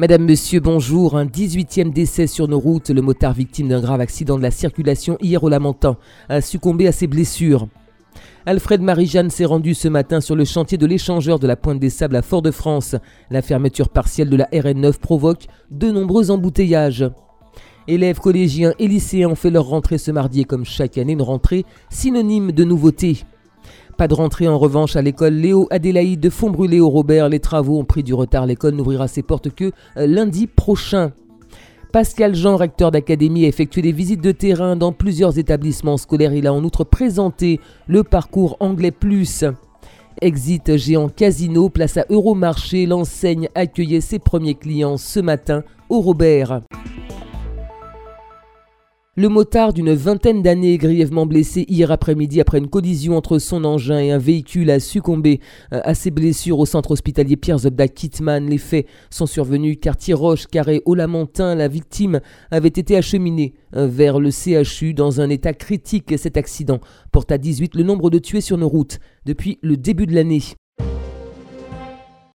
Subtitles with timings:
[0.00, 1.14] Madame, Monsieur, bonjour.
[1.14, 2.88] Un 18e décès sur nos routes.
[2.88, 5.98] Le motard victime d'un grave accident de la circulation hier au Lamentin
[6.30, 7.68] a succombé à ses blessures.
[8.46, 11.90] Alfred Marie-Jeanne s'est rendu ce matin sur le chantier de l'échangeur de la Pointe des
[11.90, 12.96] Sables à Fort-de-France.
[13.30, 17.04] La fermeture partielle de la RN9 provoque de nombreux embouteillages.
[17.86, 21.20] Élèves collégiens et lycéens ont fait leur rentrée ce mardi et comme chaque année une
[21.20, 23.18] rentrée synonyme de nouveautés.
[24.00, 27.28] Pas de rentrée en revanche à l'école Léo Adélaïde de Fontbrûlé au Robert.
[27.28, 28.46] Les travaux ont pris du retard.
[28.46, 31.12] L'école n'ouvrira ses portes que euh, lundi prochain.
[31.92, 36.32] Pascal Jean, recteur d'académie, a effectué des visites de terrain dans plusieurs établissements scolaires.
[36.32, 39.44] Il a en outre présenté le parcours Anglais Plus.
[40.22, 46.62] Exit géant Casino, place à Euromarché, l'enseigne accueillait ses premiers clients ce matin au Robert.
[49.20, 53.98] Le motard d'une vingtaine d'années, grièvement blessé hier après-midi après une collision entre son engin
[53.98, 55.40] et un véhicule, a succombé
[55.74, 58.48] euh, à ses blessures au centre hospitalier Pierre Zobda Kitman.
[58.48, 61.54] Les faits sont survenus quartier Roche, carré au Lamentin.
[61.54, 66.16] La victime avait été acheminée euh, vers le CHU dans un état critique.
[66.16, 66.80] Cet accident
[67.12, 70.40] porte à 18 le nombre de tués sur nos routes depuis le début de l'année.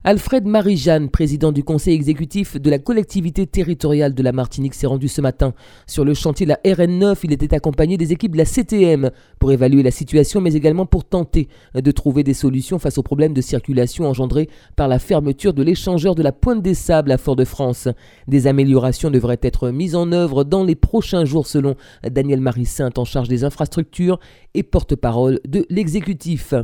[0.06, 5.08] Alfred Marie-Jeanne, président du conseil exécutif de la collectivité territoriale de la Martinique, s'est rendu
[5.08, 5.54] ce matin
[5.88, 7.20] sur le chantier de la RN9.
[7.24, 11.06] Il était accompagné des équipes de la CTM pour évaluer la situation, mais également pour
[11.06, 15.64] tenter de trouver des solutions face aux problèmes de circulation engendrés par la fermeture de
[15.64, 17.88] l'échangeur de la Pointe des Sables à Fort-de-France.
[18.28, 23.06] Des améliorations devraient être mises en œuvre dans les prochains jours, selon Daniel Marie-Saint, en
[23.06, 24.20] charge des infrastructures
[24.54, 26.56] et porte-parole de l'exécutif.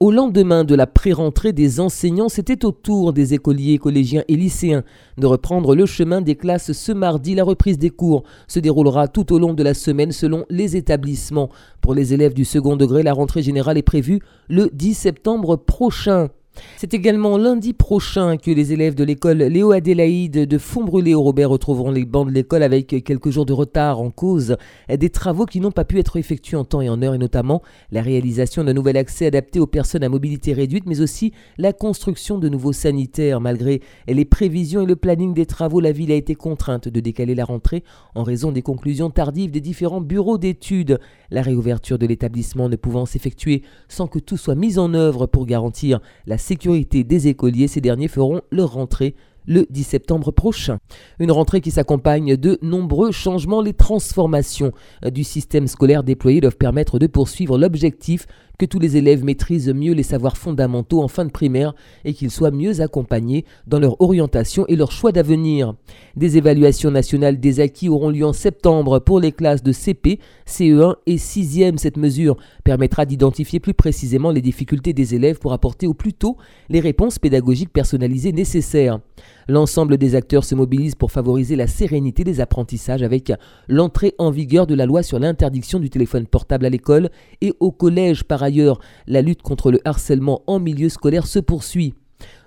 [0.00, 4.82] Au lendemain de la pré-rentrée des enseignants, c'était au tour des écoliers, collégiens et lycéens
[5.18, 7.36] de reprendre le chemin des classes ce mardi.
[7.36, 11.48] La reprise des cours se déroulera tout au long de la semaine selon les établissements.
[11.80, 16.28] Pour les élèves du second degré, la rentrée générale est prévue le 10 septembre prochain.
[16.76, 21.50] C'est également lundi prochain que les élèves de l'école Léo Adélaïde de Fontbrûlé au Robert
[21.50, 24.56] retrouveront les bancs de l'école avec quelques jours de retard en cause
[24.88, 27.62] des travaux qui n'ont pas pu être effectués en temps et en heure et notamment
[27.90, 32.38] la réalisation d'un nouvel accès adapté aux personnes à mobilité réduite mais aussi la construction
[32.38, 33.40] de nouveaux sanitaires.
[33.40, 37.34] Malgré les prévisions et le planning des travaux, la ville a été contrainte de décaler
[37.34, 37.82] la rentrée
[38.14, 40.98] en raison des conclusions tardives des différents bureaux d'études.
[41.30, 45.46] La réouverture de l'établissement ne pouvant s'effectuer sans que tout soit mis en œuvre pour
[45.46, 49.14] garantir la sécurité des écoliers, ces derniers feront leur rentrée
[49.46, 50.78] le 10 septembre prochain.
[51.18, 53.62] Une rentrée qui s'accompagne de nombreux changements.
[53.62, 54.72] Les transformations
[55.04, 58.26] du système scolaire déployé doivent permettre de poursuivre l'objectif
[58.58, 61.74] que tous les élèves maîtrisent mieux les savoirs fondamentaux en fin de primaire
[62.04, 65.74] et qu'ils soient mieux accompagnés dans leur orientation et leur choix d'avenir.
[66.16, 70.94] Des évaluations nationales des acquis auront lieu en septembre pour les classes de CP, CE1
[71.06, 71.78] et 6e.
[71.78, 76.36] Cette mesure permettra d'identifier plus précisément les difficultés des élèves pour apporter au plus tôt
[76.68, 79.00] les réponses pédagogiques personnalisées nécessaires.
[79.48, 83.32] L'ensemble des acteurs se mobilisent pour favoriser la sérénité des apprentissages avec
[83.68, 87.10] l'entrée en vigueur de la loi sur l'interdiction du téléphone portable à l'école
[87.40, 88.24] et au collège.
[88.24, 91.94] Par ailleurs, la lutte contre le harcèlement en milieu scolaire se poursuit.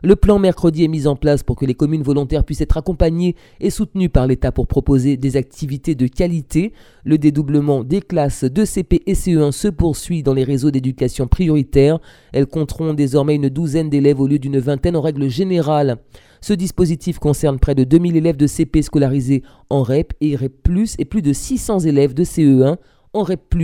[0.04, 3.36] Le plan mercredi est mis en place pour que les communes volontaires puissent être accompagnées
[3.60, 6.74] et soutenues par l'État pour proposer des activités de qualité.
[7.04, 12.00] Le dédoublement des classes de CP et CE1 se poursuit dans les réseaux d'éducation prioritaires.
[12.34, 15.98] Elles compteront désormais une douzaine d'élèves au lieu d'une vingtaine en règle générale.
[16.42, 20.68] Ce dispositif concerne près de 2000 élèves de CP scolarisés en REP et REP+,
[21.00, 22.78] et plus de 600 élèves de CE1
[23.14, 23.56] en REP+.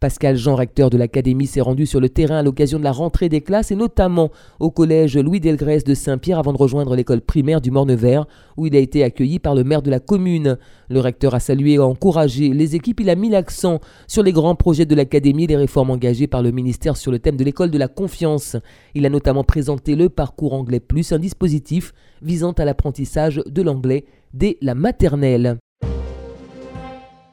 [0.00, 3.28] Pascal Jean, recteur de l'Académie, s'est rendu sur le terrain à l'occasion de la rentrée
[3.28, 7.60] des classes et notamment au collège Louis Delgrès de Saint-Pierre avant de rejoindre l'école primaire
[7.60, 8.24] du Mornevert
[8.56, 10.56] où il a été accueilli par le maire de la commune.
[10.88, 13.00] Le recteur a salué et encouragé les équipes.
[13.00, 16.42] Il a mis l'accent sur les grands projets de l'Académie et les réformes engagées par
[16.42, 18.56] le ministère sur le thème de l'école de la confiance.
[18.94, 24.06] Il a notamment présenté le parcours anglais plus, un dispositif visant à l'apprentissage de l'anglais
[24.32, 25.58] dès la maternelle.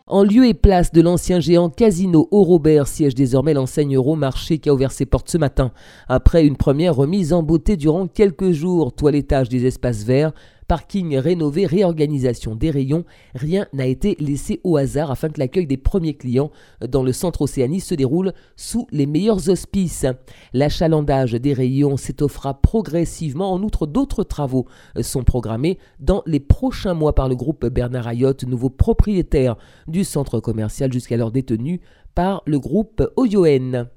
[0.09, 4.69] En lieu et place de l'ancien géant Casino au Robert siège désormais l'enseigne Euromarché qui
[4.69, 5.73] a ouvert ses portes ce matin.
[6.07, 10.31] Après une première remise en beauté durant quelques jours, toilettage des espaces verts,
[10.67, 15.77] Parking rénové, réorganisation des rayons, rien n'a été laissé au hasard afin que l'accueil des
[15.77, 16.51] premiers clients
[16.85, 20.05] dans le centre Océanie se déroule sous les meilleurs auspices.
[20.51, 23.53] L'achalandage des rayons s'étoffera progressivement.
[23.53, 24.65] En outre, d'autres travaux
[24.99, 29.55] sont programmés dans les prochains mois par le groupe Bernard Ayotte, nouveau propriétaire
[29.87, 31.79] du centre commercial jusqu'alors détenu
[32.13, 33.87] par le groupe Oyoen.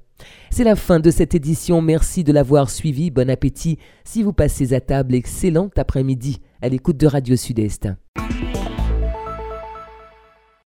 [0.51, 1.81] C'est la fin de cette édition.
[1.81, 3.09] Merci de l'avoir suivi.
[3.09, 5.15] Bon appétit si vous passez à table.
[5.15, 7.89] Excellent après-midi à l'écoute de Radio Sud-Est.